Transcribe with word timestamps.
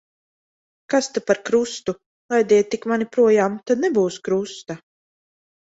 Kas 0.93 1.09
ta 1.17 1.21
par 1.27 1.39
krustu. 1.49 1.95
Laidiet 2.33 2.71
tik 2.71 2.89
mani 2.93 3.09
projām, 3.17 3.61
un 3.61 3.63
tad 3.69 3.85
nebūs 3.87 4.21
krusta. 4.31 4.81